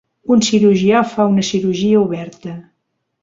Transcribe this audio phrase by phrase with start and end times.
[0.35, 2.57] Un cirurgià fa una cirurgia oberta.